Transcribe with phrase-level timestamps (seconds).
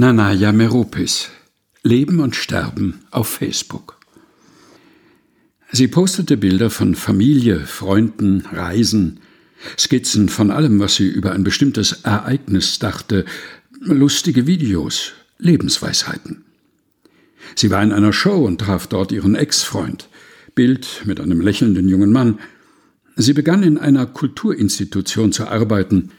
[0.00, 1.28] Nanaya Meropis
[1.82, 3.98] Leben und Sterben auf Facebook.
[5.72, 9.20] Sie postete Bilder von Familie, Freunden, Reisen,
[9.78, 13.26] Skizzen von allem, was sie über ein bestimmtes Ereignis dachte,
[13.78, 16.46] lustige Videos, Lebensweisheiten.
[17.54, 20.08] Sie war in einer Show und traf dort ihren Ex-Freund,
[20.54, 22.38] Bild mit einem lächelnden jungen Mann.
[23.16, 26.10] Sie begann in einer Kulturinstitution zu arbeiten,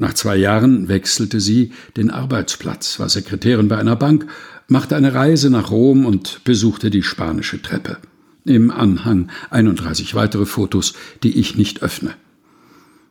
[0.00, 4.26] nach zwei Jahren wechselte sie den Arbeitsplatz, war Sekretärin bei einer Bank,
[4.66, 7.98] machte eine Reise nach Rom und besuchte die spanische Treppe.
[8.46, 12.14] Im Anhang 31 weitere Fotos, die ich nicht öffne.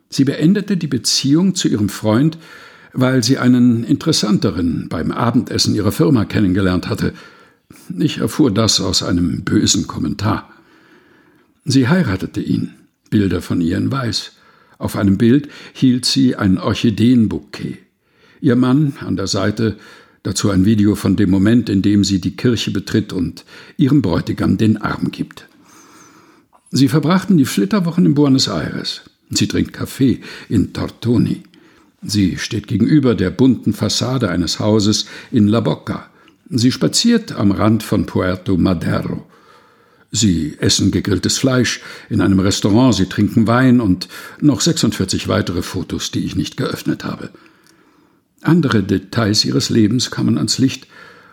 [0.10, 2.40] Sie beendete die Beziehung zu ihrem Freund,
[2.92, 7.14] weil sie einen interessanteren beim Abendessen ihrer Firma kennengelernt hatte.
[8.00, 10.50] Ich erfuhr das aus einem bösen Kommentar.
[11.66, 12.74] Sie heiratete ihn,
[13.12, 14.39] Bilder von ihr in Weiß.
[14.80, 17.78] Auf einem Bild hielt sie ein Orchideenbouquet.
[18.42, 19.78] Ihr Mann an der Seite,
[20.24, 23.46] dazu ein Video von dem Moment, in dem sie die Kirche betritt und
[23.78, 25.48] ihrem Bräutigam den Arm gibt.
[26.72, 29.02] Sie verbrachten die Flitterwochen in Buenos Aires.
[29.30, 31.44] Sie trinkt Kaffee in Tortoni.
[32.02, 36.10] Sie steht gegenüber der bunten Fassade eines Hauses in La Boca.
[36.50, 39.29] Sie spaziert am Rand von Puerto Madero.
[40.12, 44.08] Sie essen gegrilltes Fleisch in einem Restaurant, sie trinken Wein und
[44.42, 47.30] noch 46 weitere Fotos, die ich nicht geöffnet habe.
[48.42, 50.88] Andere Details ihres Lebens kamen ans Licht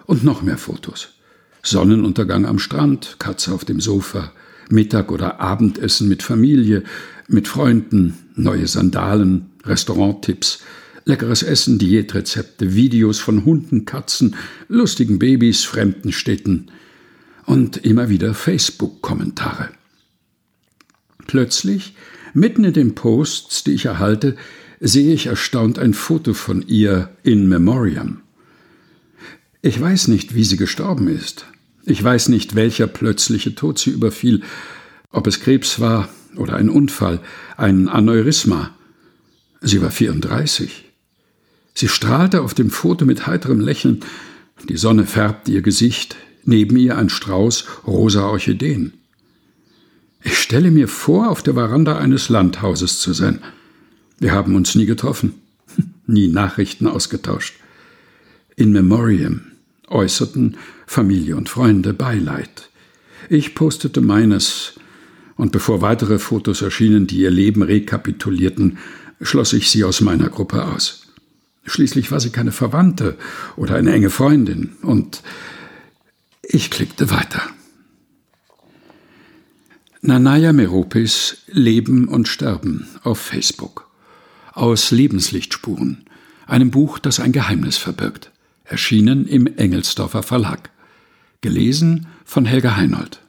[0.04, 1.14] und noch mehr Fotos.
[1.62, 4.32] Sonnenuntergang am Strand, Katze auf dem Sofa,
[4.69, 6.82] Mittag- oder Abendessen mit Familie,
[7.28, 10.60] mit Freunden, neue Sandalen, Restauranttipps,
[11.04, 14.36] leckeres Essen, Diätrezepte, Videos von Hunden, Katzen,
[14.69, 16.66] lustigen Babys, fremden Städten,
[17.47, 19.70] und immer wieder Facebook-Kommentare.
[21.27, 21.94] Plötzlich,
[22.34, 24.36] mitten in den Posts, die ich erhalte,
[24.80, 28.20] sehe ich erstaunt ein Foto von ihr in Memoriam.
[29.62, 31.47] Ich weiß nicht, wie sie gestorben ist.
[31.84, 34.42] Ich weiß nicht, welcher plötzliche Tod sie überfiel,
[35.10, 37.21] ob es Krebs war oder ein Unfall,
[37.56, 38.75] ein Aneurysma.
[39.60, 40.84] Sie war 34.
[41.75, 44.00] Sie strahlte auf dem Foto mit heiterem Lächeln,
[44.69, 46.16] die Sonne färbte ihr Gesicht,
[46.47, 48.95] neben ihr ein Strauß rosa Orchideen.
[50.23, 53.41] Ich stelle mir vor, auf der Veranda eines Landhauses zu sein.
[54.19, 55.34] Wir haben uns nie getroffen,
[56.07, 57.55] nie Nachrichten ausgetauscht.
[58.57, 59.53] In Memoriam
[59.89, 62.71] äußerten Familie und Freunde Beileid.
[63.28, 64.75] Ich postete meines,
[65.37, 68.78] und bevor weitere Fotos erschienen, die ihr Leben rekapitulierten,
[69.21, 71.07] schloss ich sie aus meiner Gruppe aus.
[71.67, 73.17] Schließlich war sie keine Verwandte
[73.57, 75.23] oder eine enge Freundin, und
[76.49, 77.43] ich klickte weiter.
[80.01, 83.91] Nanaya Meropis Leben und Sterben auf Facebook.
[84.53, 86.09] Aus Lebenslichtspuren,
[86.47, 88.31] einem Buch, das ein Geheimnis verbirgt.
[88.65, 90.71] Erschienen im Engelsdorfer Verlag.
[91.41, 93.21] Gelesen von Helga Heinold.